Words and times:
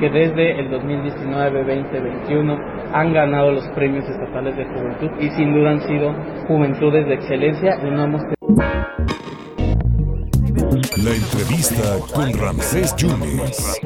que 0.00 0.10
desde 0.10 0.60
el 0.60 0.70
2019, 0.70 1.64
20, 1.64 2.00
21 2.00 2.58
han 2.92 3.12
ganado 3.12 3.52
los 3.52 3.66
premios 3.68 4.04
estatales 4.08 4.56
de 4.56 4.64
juventud 4.64 5.10
y 5.20 5.30
sin 5.30 5.54
duda 5.54 5.70
han 5.70 5.80
sido 5.80 6.12
juventudes 6.46 7.06
de 7.06 7.14
excelencia 7.14 7.78
y 7.82 7.90
no 7.90 8.04
hemos 8.04 8.22
La 11.02 11.14
entrevista 11.14 11.98
con 12.14 12.32
Ramsés 12.38 12.94
Yunes. 12.96 13.80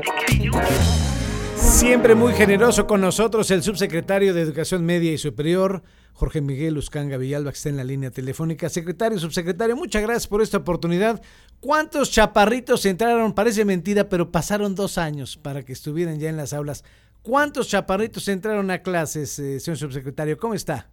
Siempre 1.55 2.15
muy 2.15 2.33
generoso 2.33 2.87
con 2.87 3.01
nosotros 3.01 3.51
el 3.51 3.63
subsecretario 3.63 4.35
de 4.35 4.43
Educación 4.43 4.85
Media 4.85 5.13
y 5.13 5.19
Superior, 5.19 5.83
Jorge 6.21 6.43
Miguel 6.43 6.77
Uscanga 6.77 7.17
Villalba, 7.17 7.51
que 7.51 7.57
está 7.57 7.71
en 7.71 7.79
la 7.79 7.85
línea 7.85 8.11
telefónica. 8.11 8.69
Secretario, 8.69 9.19
subsecretario, 9.19 9.75
muchas 9.75 10.03
gracias 10.03 10.29
por 10.29 10.43
esta 10.43 10.59
oportunidad. 10.59 11.23
¿Cuántos 11.61 12.13
chaparritos 12.13 12.85
entraron? 12.85 13.35
Parece 13.35 13.65
mentira, 13.65 14.11
pero 14.11 14.31
pasaron 14.31 14.75
dos 14.75 14.99
años 14.99 15.39
para 15.39 15.63
que 15.63 15.73
estuvieran 15.73 16.21
ya 16.21 16.29
en 16.29 16.37
las 16.37 16.53
aulas. 16.53 16.85
¿Cuántos 17.23 17.71
chaparritos 17.71 18.29
entraron 18.29 18.71
a 18.71 18.83
clases, 18.83 19.39
eh, 19.39 19.61
señor 19.61 19.79
subsecretario? 19.79 20.37
¿Cómo 20.37 20.53
está? 20.53 20.91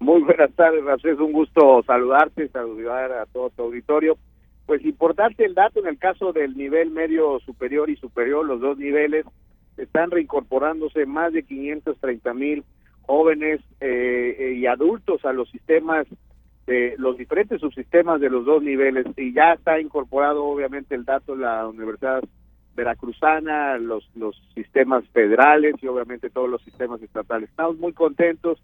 Muy 0.00 0.20
buenas 0.22 0.52
tardes, 0.56 0.82
Ramsés. 0.82 1.20
Un 1.20 1.30
gusto 1.30 1.84
saludarte, 1.86 2.48
saludar 2.48 3.12
a 3.12 3.26
todo 3.26 3.50
tu 3.50 3.62
auditorio. 3.62 4.18
Pues 4.66 4.84
importante 4.84 5.44
el 5.44 5.54
dato 5.54 5.78
en 5.78 5.86
el 5.86 5.98
caso 5.98 6.32
del 6.32 6.56
nivel 6.56 6.90
medio 6.90 7.38
superior 7.46 7.90
y 7.90 7.96
superior, 7.96 8.44
los 8.44 8.60
dos 8.60 8.76
niveles, 8.76 9.24
están 9.76 10.10
reincorporándose 10.10 11.06
más 11.06 11.32
de 11.32 11.44
530 11.44 12.34
mil 12.34 12.64
jóvenes 13.02 13.60
eh, 13.80 14.36
eh, 14.38 14.52
y 14.54 14.66
adultos 14.66 15.24
a 15.24 15.32
los 15.32 15.50
sistemas, 15.50 16.06
de 16.66 16.94
los 16.98 17.18
diferentes 17.18 17.60
subsistemas 17.60 18.20
de 18.20 18.30
los 18.30 18.44
dos 18.44 18.62
niveles 18.62 19.06
y 19.16 19.32
ya 19.32 19.54
está 19.54 19.80
incorporado 19.80 20.44
obviamente 20.44 20.94
el 20.94 21.04
dato 21.04 21.34
la 21.34 21.66
Universidad 21.66 22.22
Veracruzana, 22.76 23.78
los, 23.78 24.08
los 24.14 24.40
sistemas 24.54 25.04
federales 25.08 25.74
y 25.82 25.88
obviamente 25.88 26.30
todos 26.30 26.48
los 26.48 26.62
sistemas 26.62 27.02
estatales. 27.02 27.50
Estamos 27.50 27.78
muy 27.78 27.92
contentos 27.92 28.62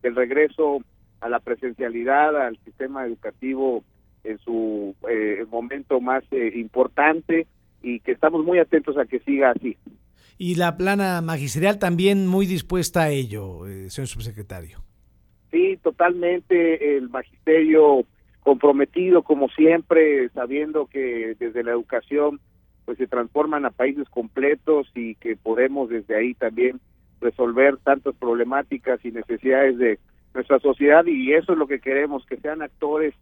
del 0.00 0.14
regreso 0.14 0.78
a 1.20 1.28
la 1.28 1.40
presencialidad, 1.40 2.40
al 2.40 2.56
sistema 2.58 3.04
educativo 3.04 3.82
en 4.22 4.38
su 4.38 4.94
eh, 5.08 5.44
momento 5.50 6.00
más 6.00 6.22
importante 6.54 7.46
y 7.82 8.00
que 8.00 8.12
estamos 8.12 8.44
muy 8.44 8.58
atentos 8.58 8.96
a 8.96 9.06
que 9.06 9.18
siga 9.20 9.50
así 9.50 9.76
y 10.40 10.54
la 10.54 10.78
plana 10.78 11.20
magisterial 11.20 11.78
también 11.78 12.26
muy 12.26 12.46
dispuesta 12.46 13.02
a 13.02 13.10
ello, 13.10 13.66
eh, 13.68 13.90
señor 13.90 14.08
subsecretario. 14.08 14.78
Sí, 15.50 15.78
totalmente 15.82 16.96
el 16.96 17.10
magisterio 17.10 18.06
comprometido 18.40 19.22
como 19.22 19.50
siempre, 19.50 20.30
sabiendo 20.30 20.86
que 20.86 21.36
desde 21.38 21.62
la 21.62 21.72
educación 21.72 22.40
pues 22.86 22.96
se 22.96 23.06
transforman 23.06 23.66
a 23.66 23.70
países 23.70 24.08
completos 24.08 24.90
y 24.94 25.14
que 25.16 25.36
podemos 25.36 25.90
desde 25.90 26.16
ahí 26.16 26.32
también 26.32 26.80
resolver 27.20 27.76
tantas 27.76 28.14
problemáticas 28.14 29.04
y 29.04 29.10
necesidades 29.10 29.76
de 29.76 29.98
nuestra 30.32 30.58
sociedad 30.60 31.04
y 31.04 31.34
eso 31.34 31.52
es 31.52 31.58
lo 31.58 31.66
que 31.66 31.80
queremos, 31.80 32.24
que 32.24 32.38
sean 32.38 32.62
actores 32.62 33.12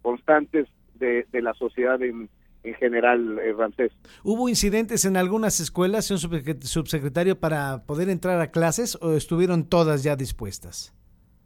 constantes 0.00 0.68
de, 0.94 1.26
de 1.32 1.42
la 1.42 1.52
sociedad 1.52 2.00
en, 2.00 2.30
en 2.64 2.74
general 2.74 3.38
eh. 3.40 3.90
¿Hubo 4.22 4.48
incidentes 4.48 5.04
en 5.04 5.16
algunas 5.16 5.60
escuelas, 5.60 6.06
señor 6.06 6.20
subsecretario, 6.62 7.38
para 7.38 7.84
poder 7.86 8.08
entrar 8.08 8.40
a 8.40 8.50
clases 8.50 8.96
o 9.00 9.12
estuvieron 9.12 9.68
todas 9.68 10.02
ya 10.02 10.16
dispuestas? 10.16 10.94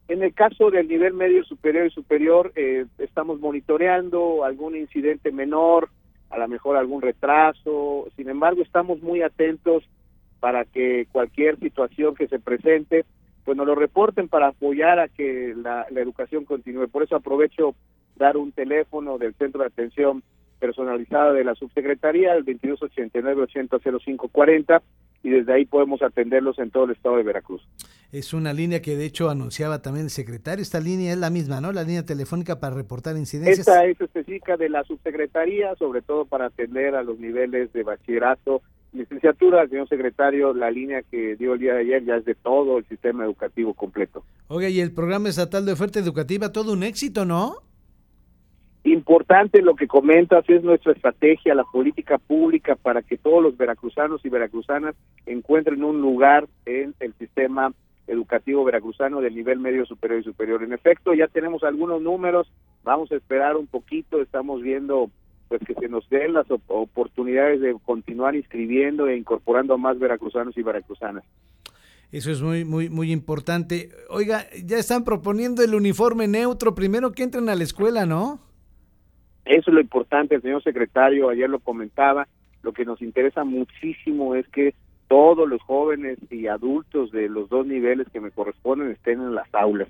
En 0.08 0.22
el 0.22 0.34
caso 0.34 0.70
del 0.70 0.86
nivel 0.86 1.14
medio 1.14 1.42
superior 1.44 1.86
y 1.86 1.90
superior, 1.90 2.52
eh, 2.54 2.86
estamos 2.98 3.40
monitoreando 3.40 4.44
algún 4.44 4.76
incidente 4.76 5.32
menor, 5.32 5.88
a 6.30 6.38
lo 6.38 6.48
mejor 6.48 6.76
algún 6.76 7.02
retraso, 7.02 8.06
sin 8.16 8.28
embargo 8.28 8.62
estamos 8.62 9.02
muy 9.02 9.22
atentos 9.22 9.84
para 10.38 10.64
que 10.64 11.08
cualquier 11.10 11.58
situación 11.58 12.14
que 12.14 12.28
se 12.28 12.38
presente, 12.38 13.04
pues 13.44 13.56
nos 13.56 13.66
lo 13.66 13.74
reporten 13.74 14.28
para 14.28 14.48
apoyar 14.48 15.00
a 15.00 15.08
que 15.08 15.54
la, 15.56 15.86
la 15.90 16.00
educación 16.00 16.44
continúe. 16.44 16.88
Por 16.88 17.02
eso 17.02 17.16
aprovecho 17.16 17.74
dar 18.16 18.36
un 18.36 18.52
teléfono 18.52 19.18
del 19.18 19.34
centro 19.34 19.62
de 19.62 19.68
atención 19.68 20.22
personalizada 20.58 21.32
de 21.32 21.44
la 21.44 21.54
subsecretaría, 21.54 22.34
el 22.34 22.44
2289-800540, 22.44 24.82
y 25.22 25.30
desde 25.30 25.52
ahí 25.52 25.64
podemos 25.64 26.02
atenderlos 26.02 26.58
en 26.58 26.70
todo 26.70 26.84
el 26.84 26.92
estado 26.92 27.16
de 27.16 27.24
Veracruz. 27.24 27.66
Es 28.12 28.32
una 28.32 28.52
línea 28.52 28.80
que 28.80 28.96
de 28.96 29.06
hecho 29.06 29.28
anunciaba 29.28 29.82
también 29.82 30.06
el 30.06 30.10
secretario. 30.10 30.62
Esta 30.62 30.80
línea 30.80 31.12
es 31.12 31.18
la 31.18 31.30
misma, 31.30 31.60
¿no? 31.60 31.72
La 31.72 31.82
línea 31.82 32.04
telefónica 32.04 32.60
para 32.60 32.76
reportar 32.76 33.16
incidencias. 33.16 33.58
Esta 33.58 33.84
es 33.84 34.00
específica 34.00 34.56
de 34.56 34.68
la 34.68 34.84
subsecretaría, 34.84 35.74
sobre 35.76 36.02
todo 36.02 36.26
para 36.26 36.46
atender 36.46 36.94
a 36.94 37.02
los 37.02 37.18
niveles 37.18 37.72
de 37.72 37.82
bachillerato, 37.82 38.62
licenciatura, 38.92 39.66
señor 39.68 39.88
secretario, 39.88 40.54
la 40.54 40.70
línea 40.70 41.02
que 41.02 41.36
dio 41.36 41.54
el 41.54 41.60
día 41.60 41.74
de 41.74 41.80
ayer 41.80 42.04
ya 42.04 42.16
es 42.16 42.24
de 42.24 42.34
todo 42.34 42.78
el 42.78 42.86
sistema 42.86 43.24
educativo 43.24 43.74
completo. 43.74 44.24
Oiga, 44.48 44.68
y 44.68 44.80
el 44.80 44.92
programa 44.92 45.28
estatal 45.28 45.66
de 45.66 45.72
oferta 45.72 45.98
educativa, 45.98 46.52
todo 46.52 46.72
un 46.72 46.82
éxito, 46.82 47.24
¿no? 47.24 47.56
Importante 48.86 49.62
lo 49.62 49.74
que 49.74 49.88
comentas 49.88 50.48
es 50.48 50.62
nuestra 50.62 50.92
estrategia, 50.92 51.56
la 51.56 51.64
política 51.64 52.18
pública 52.18 52.76
para 52.76 53.02
que 53.02 53.18
todos 53.18 53.42
los 53.42 53.56
veracruzanos 53.56 54.24
y 54.24 54.28
veracruzanas 54.28 54.94
encuentren 55.26 55.82
un 55.82 56.00
lugar 56.00 56.46
en 56.66 56.94
el 57.00 57.12
sistema 57.14 57.72
educativo 58.06 58.62
veracruzano 58.62 59.20
del 59.20 59.34
nivel 59.34 59.58
medio 59.58 59.84
superior 59.86 60.20
y 60.20 60.22
superior. 60.22 60.62
En 60.62 60.72
efecto, 60.72 61.14
ya 61.14 61.26
tenemos 61.26 61.64
algunos 61.64 62.00
números, 62.00 62.48
vamos 62.84 63.10
a 63.10 63.16
esperar 63.16 63.56
un 63.56 63.66
poquito, 63.66 64.22
estamos 64.22 64.62
viendo 64.62 65.10
pues 65.48 65.60
que 65.66 65.74
se 65.74 65.88
nos 65.88 66.08
den 66.08 66.34
las 66.34 66.46
oportunidades 66.68 67.60
de 67.60 67.74
continuar 67.84 68.36
inscribiendo 68.36 69.08
e 69.08 69.16
incorporando 69.16 69.74
a 69.74 69.78
más 69.78 69.98
veracruzanos 69.98 70.56
y 70.56 70.62
veracruzanas. 70.62 71.24
Eso 72.12 72.30
es 72.30 72.40
muy, 72.40 72.64
muy, 72.64 72.88
muy 72.88 73.10
importante. 73.10 73.90
Oiga, 74.10 74.46
ya 74.64 74.78
están 74.78 75.02
proponiendo 75.02 75.64
el 75.64 75.74
uniforme 75.74 76.28
neutro, 76.28 76.76
primero 76.76 77.10
que 77.10 77.24
entren 77.24 77.48
a 77.48 77.56
la 77.56 77.64
escuela, 77.64 78.06
¿no? 78.06 78.45
Eso 79.46 79.70
es 79.70 79.74
lo 79.74 79.80
importante, 79.80 80.34
el 80.34 80.42
señor 80.42 80.62
secretario 80.62 81.28
ayer 81.28 81.48
lo 81.48 81.60
comentaba, 81.60 82.26
lo 82.62 82.72
que 82.72 82.84
nos 82.84 83.00
interesa 83.00 83.44
muchísimo 83.44 84.34
es 84.34 84.46
que 84.48 84.74
todos 85.06 85.48
los 85.48 85.62
jóvenes 85.62 86.18
y 86.30 86.48
adultos 86.48 87.12
de 87.12 87.28
los 87.28 87.48
dos 87.48 87.64
niveles 87.64 88.08
que 88.12 88.20
me 88.20 88.32
corresponden 88.32 88.90
estén 88.90 89.20
en 89.20 89.36
las 89.36 89.46
aulas 89.54 89.88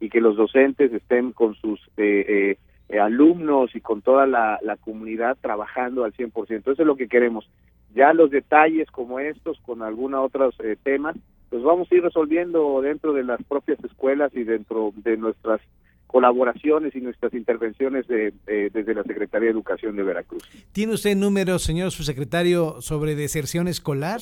y 0.00 0.08
que 0.10 0.20
los 0.20 0.36
docentes 0.36 0.92
estén 0.92 1.32
con 1.32 1.54
sus 1.54 1.80
eh, 1.96 2.58
eh, 2.88 2.98
alumnos 2.98 3.74
y 3.76 3.80
con 3.80 4.02
toda 4.02 4.26
la, 4.26 4.58
comunidad 4.80 5.36
trabajando 5.40 6.04
al 6.04 6.12
100%. 6.12 6.60
Eso 6.60 6.72
es 6.72 6.78
lo 6.78 6.96
que 6.96 7.08
queremos. 7.08 7.48
Ya 7.94 8.12
los 8.12 8.30
detalles 8.30 8.90
como 8.90 9.20
estos, 9.20 9.58
con 9.60 9.82
algunos 9.82 10.26
otros 10.26 10.56
eh, 10.64 10.76
temas, 10.82 11.16
los 11.52 11.62
vamos 11.62 11.90
a 11.90 11.94
ir 11.94 12.02
resolviendo 12.02 12.82
dentro 12.82 13.12
de 13.12 13.22
las 13.22 13.42
propias 13.44 13.82
escuelas 13.84 14.34
y 14.34 14.42
dentro 14.42 14.92
de 14.96 15.16
nuestras 15.16 15.60
colaboraciones 16.06 16.94
y 16.94 17.00
nuestras 17.00 17.34
intervenciones 17.34 18.06
de, 18.06 18.32
desde 18.46 18.94
la 18.94 19.02
Secretaría 19.02 19.46
de 19.46 19.52
Educación 19.52 19.96
de 19.96 20.02
Veracruz. 20.02 20.42
¿Tiene 20.72 20.94
usted 20.94 21.16
números, 21.16 21.62
señor 21.62 21.90
subsecretario, 21.90 22.80
sobre 22.80 23.14
deserción 23.14 23.68
escolar? 23.68 24.20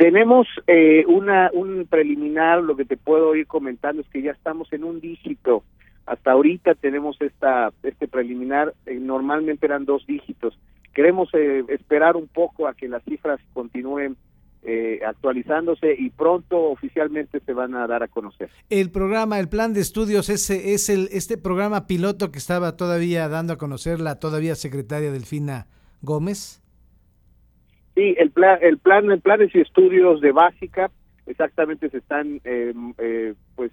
Tenemos 0.00 0.46
eh, 0.66 1.04
una, 1.08 1.50
un 1.52 1.86
preliminar, 1.86 2.62
lo 2.62 2.74
que 2.74 2.86
te 2.86 2.96
puedo 2.96 3.36
ir 3.36 3.46
comentando 3.46 4.00
es 4.00 4.08
que 4.08 4.22
ya 4.22 4.30
estamos 4.30 4.72
en 4.72 4.82
un 4.82 4.98
dígito. 4.98 5.62
Hasta 6.06 6.32
ahorita 6.32 6.74
tenemos 6.74 7.20
esta 7.20 7.70
este 7.82 8.08
preliminar, 8.08 8.72
eh, 8.86 8.94
normalmente 8.94 9.66
eran 9.66 9.84
dos 9.84 10.06
dígitos. 10.06 10.58
Queremos 10.94 11.28
eh, 11.34 11.64
esperar 11.68 12.16
un 12.16 12.28
poco 12.28 12.66
a 12.66 12.72
que 12.72 12.88
las 12.88 13.04
cifras 13.04 13.40
continúen 13.52 14.16
eh, 14.62 15.00
actualizándose 15.06 15.94
y 15.98 16.10
pronto 16.10 16.64
oficialmente 16.64 17.40
se 17.40 17.54
van 17.54 17.74
a 17.74 17.86
dar 17.86 18.02
a 18.02 18.08
conocer. 18.08 18.50
El 18.68 18.90
programa, 18.90 19.38
el 19.38 19.48
plan 19.48 19.72
de 19.72 19.80
estudios, 19.80 20.28
ese 20.28 20.74
es 20.74 20.90
el 20.90 21.08
este 21.12 21.38
programa 21.38 21.86
piloto 21.86 22.30
que 22.30 22.38
estaba 22.38 22.76
todavía 22.76 23.28
dando 23.28 23.54
a 23.54 23.56
conocer 23.56 24.00
la 24.00 24.18
todavía 24.18 24.54
secretaria 24.54 25.12
Delfina 25.12 25.66
Gómez. 26.02 26.62
Sí, 27.94 28.14
el 28.18 28.30
plan, 28.32 28.58
el 28.60 28.76
plan, 28.76 29.10
el 29.10 29.20
planes 29.20 29.54
y 29.54 29.60
estudios 29.60 30.20
de 30.20 30.32
básica 30.32 30.90
exactamente 31.24 31.88
se 31.88 31.98
están 31.98 32.40
eh, 32.44 32.74
eh, 32.98 33.34
pues 33.56 33.72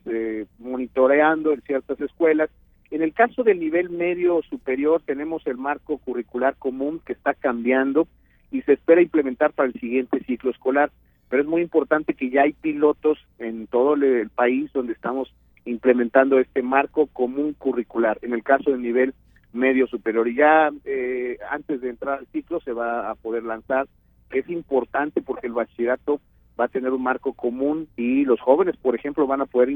monitoreando 0.59 1.51
en 1.51 1.61
ciertas 1.63 1.99
escuelas. 1.99 2.49
En 2.91 3.01
el 3.01 3.13
caso 3.13 3.43
del 3.43 3.59
nivel 3.59 3.89
medio 3.89 4.41
superior 4.49 5.01
tenemos 5.05 5.45
el 5.47 5.57
marco 5.57 5.97
curricular 5.97 6.55
común 6.55 7.01
que 7.05 7.11
está 7.11 7.33
cambiando 7.33 8.07
y 8.51 8.61
se 8.61 8.73
espera 8.73 9.01
implementar 9.01 9.53
para 9.53 9.67
el 9.67 9.79
siguiente 9.79 10.23
ciclo 10.23 10.51
escolar. 10.51 10.91
Pero 11.29 11.43
es 11.43 11.47
muy 11.47 11.61
importante 11.61 12.13
que 12.13 12.29
ya 12.29 12.43
hay 12.43 12.53
pilotos 12.53 13.17
en 13.37 13.67
todo 13.67 13.95
el 13.95 14.29
país 14.29 14.71
donde 14.73 14.93
estamos 14.93 15.33
implementando 15.65 16.39
este 16.39 16.61
marco 16.61 17.07
común 17.07 17.53
curricular, 17.57 18.17
en 18.21 18.33
el 18.33 18.43
caso 18.43 18.71
del 18.71 18.81
nivel 18.81 19.13
medio 19.51 19.87
superior. 19.87 20.27
Y 20.27 20.35
ya 20.35 20.71
eh, 20.85 21.37
antes 21.49 21.81
de 21.81 21.89
entrar 21.89 22.19
al 22.19 22.27
ciclo 22.27 22.61
se 22.61 22.71
va 22.71 23.09
a 23.09 23.15
poder 23.15 23.43
lanzar, 23.43 23.87
es 24.31 24.49
importante 24.49 25.21
porque 25.21 25.47
el 25.47 25.53
bachillerato 25.53 26.21
va 26.59 26.65
a 26.65 26.69
tener 26.69 26.91
un 26.91 27.03
marco 27.03 27.33
común 27.33 27.87
y 27.95 28.25
los 28.25 28.39
jóvenes, 28.39 28.75
por 28.77 28.95
ejemplo, 28.95 29.27
van 29.27 29.41
a 29.41 29.45
poder 29.45 29.69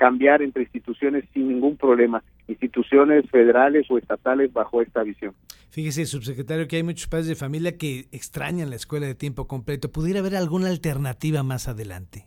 cambiar 0.00 0.40
entre 0.40 0.62
instituciones 0.62 1.26
sin 1.34 1.48
ningún 1.48 1.76
problema, 1.76 2.24
instituciones 2.48 3.28
federales 3.30 3.86
o 3.90 3.98
estatales 3.98 4.50
bajo 4.50 4.80
esta 4.80 5.02
visión. 5.02 5.34
Fíjese, 5.68 6.06
subsecretario, 6.06 6.66
que 6.66 6.76
hay 6.76 6.82
muchos 6.82 7.06
padres 7.06 7.28
de 7.28 7.34
familia 7.34 7.76
que 7.76 8.06
extrañan 8.10 8.70
la 8.70 8.76
escuela 8.76 9.06
de 9.06 9.14
tiempo 9.14 9.46
completo. 9.46 9.92
¿Pudiera 9.92 10.20
haber 10.20 10.36
alguna 10.36 10.68
alternativa 10.70 11.42
más 11.42 11.68
adelante? 11.68 12.24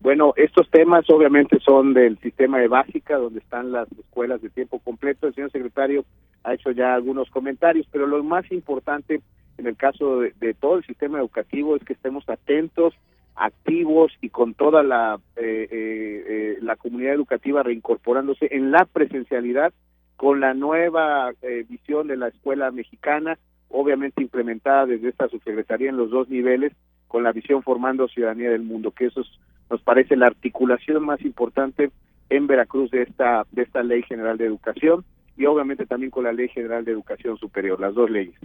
Bueno, 0.00 0.32
estos 0.36 0.68
temas 0.70 1.08
obviamente 1.08 1.60
son 1.60 1.94
del 1.94 2.18
sistema 2.18 2.58
de 2.58 2.66
básica, 2.66 3.16
donde 3.16 3.38
están 3.38 3.70
las 3.70 3.86
escuelas 3.92 4.42
de 4.42 4.50
tiempo 4.50 4.80
completo. 4.80 5.28
El 5.28 5.34
señor 5.36 5.52
secretario 5.52 6.04
ha 6.42 6.54
hecho 6.54 6.72
ya 6.72 6.94
algunos 6.94 7.30
comentarios, 7.30 7.86
pero 7.92 8.08
lo 8.08 8.24
más 8.24 8.50
importante 8.50 9.20
en 9.56 9.68
el 9.68 9.76
caso 9.76 10.20
de, 10.20 10.54
todo 10.54 10.78
el 10.78 10.84
sistema 10.84 11.20
educativo 11.20 11.76
es 11.76 11.84
que 11.84 11.92
estemos 11.92 12.28
atentos, 12.28 12.94
activos 13.36 14.12
y 14.20 14.28
con 14.28 14.54
toda 14.54 14.82
la, 14.82 15.18
eh, 15.36 15.68
eh, 15.70 16.24
eh, 16.28 16.58
la 16.60 16.76
comunidad 16.76 17.14
educativa 17.14 17.62
reincorporándose 17.62 18.48
en 18.50 18.70
la 18.70 18.84
presencialidad 18.84 19.72
con 20.16 20.40
la 20.40 20.52
nueva 20.52 21.32
visión 21.66 22.08
de 22.08 22.18
la 22.18 22.28
escuela 22.28 22.70
mexicana, 22.70 23.38
obviamente 23.70 24.20
implementada 24.20 24.84
desde 24.84 25.08
esta 25.08 25.28
subsecretaría 25.28 25.88
en 25.88 25.96
los 25.96 26.10
dos 26.10 26.28
niveles, 26.28 26.74
con 27.08 27.22
la 27.22 27.32
visión 27.32 27.62
formando 27.62 28.06
ciudadanía 28.06 28.50
del 28.50 28.62
mundo, 28.62 28.90
que 28.90 29.06
eso 29.06 29.22
nos 29.70 29.80
parece 29.80 30.16
la 30.16 30.26
articulación 30.26 31.06
más 31.06 31.22
importante 31.22 31.90
en 32.28 32.46
Veracruz 32.46 32.90
de 32.90 33.02
esta 33.02 33.46
de 33.50 33.62
esta 33.62 33.82
ley 33.82 34.02
general 34.02 34.36
de 34.36 34.44
educación 34.44 35.06
y 35.38 35.46
obviamente 35.46 35.86
también 35.86 36.10
con 36.10 36.24
la 36.24 36.32
ley 36.32 36.48
general 36.48 36.84
de 36.84 36.92
educación 36.92 37.38
superior, 37.38 37.80
las 37.80 37.94
dos 37.94 38.10
leyes. 38.10 38.38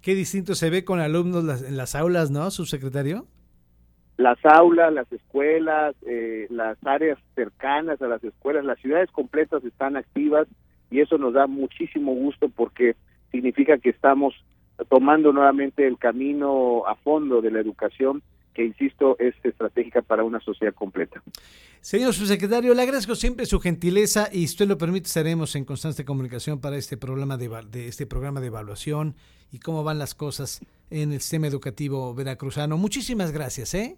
Qué 0.00 0.14
distinto 0.14 0.54
se 0.54 0.70
ve 0.70 0.82
con 0.82 0.98
alumnos 0.98 1.62
en 1.62 1.76
las 1.76 1.94
aulas, 1.94 2.30
¿no, 2.30 2.50
subsecretario? 2.50 3.26
Las 4.18 4.38
aulas, 4.44 4.92
las 4.92 5.10
escuelas, 5.12 5.94
eh, 6.04 6.48
las 6.50 6.76
áreas 6.84 7.18
cercanas 7.36 8.02
a 8.02 8.08
las 8.08 8.22
escuelas, 8.22 8.64
las 8.64 8.78
ciudades 8.80 9.10
completas 9.12 9.64
están 9.64 9.96
activas 9.96 10.48
y 10.90 11.00
eso 11.00 11.18
nos 11.18 11.34
da 11.34 11.46
muchísimo 11.46 12.12
gusto 12.14 12.48
porque 12.48 12.96
significa 13.30 13.78
que 13.78 13.90
estamos 13.90 14.34
tomando 14.88 15.32
nuevamente 15.32 15.86
el 15.86 15.98
camino 15.98 16.84
a 16.86 16.96
fondo 16.96 17.40
de 17.40 17.52
la 17.52 17.60
educación 17.60 18.22
que, 18.54 18.64
insisto, 18.64 19.16
es 19.20 19.36
estratégica 19.44 20.02
para 20.02 20.24
una 20.24 20.40
sociedad 20.40 20.74
completa. 20.74 21.22
Señor 21.80 22.12
subsecretario, 22.12 22.74
le 22.74 22.82
agradezco 22.82 23.14
siempre 23.14 23.46
su 23.46 23.60
gentileza 23.60 24.28
y 24.32 24.48
si 24.48 24.54
usted 24.54 24.66
lo 24.66 24.76
permite 24.78 25.06
estaremos 25.06 25.54
en 25.54 25.64
constante 25.64 26.04
comunicación 26.04 26.60
para 26.60 26.76
este 26.76 26.96
programa 26.96 27.36
de, 27.36 27.48
de, 27.70 27.86
este 27.86 28.04
programa 28.04 28.40
de 28.40 28.48
evaluación 28.48 29.14
y 29.52 29.60
cómo 29.60 29.84
van 29.84 30.00
las 30.00 30.16
cosas 30.16 30.60
en 30.90 31.12
el 31.12 31.20
sistema 31.20 31.46
educativo 31.46 32.12
veracruzano. 32.14 32.76
Muchísimas 32.76 33.30
gracias, 33.30 33.74
¿eh? 33.74 33.96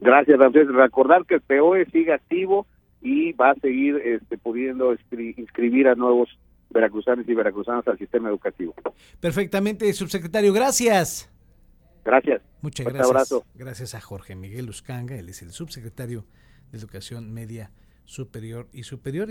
Gracias, 0.00 0.38
Ramsés. 0.38 0.68
Recordar 0.68 1.24
que 1.26 1.36
el 1.36 1.40
POE 1.40 1.86
sigue 1.86 2.12
activo 2.12 2.66
y 3.00 3.32
va 3.32 3.50
a 3.50 3.54
seguir 3.56 3.96
este, 3.96 4.38
pudiendo 4.38 4.94
inscribir 5.12 5.88
a 5.88 5.94
nuevos 5.94 6.28
veracruzanos 6.70 7.28
y 7.28 7.34
veracruzanas 7.34 7.86
al 7.88 7.98
sistema 7.98 8.28
educativo. 8.28 8.74
Perfectamente, 9.20 9.92
subsecretario. 9.92 10.52
Gracias. 10.52 11.30
Gracias. 12.04 12.42
Muchas 12.62 12.86
gracias. 12.86 13.06
Abrazo. 13.06 13.44
Gracias 13.54 13.94
a 13.94 14.00
Jorge 14.00 14.36
Miguel 14.36 14.68
Uscanga, 14.68 15.16
él 15.16 15.28
es 15.28 15.42
el 15.42 15.50
subsecretario 15.50 16.24
de 16.70 16.78
Educación 16.78 17.32
Media 17.32 17.70
Superior 18.04 18.68
y 18.72 18.84
Superior. 18.84 19.24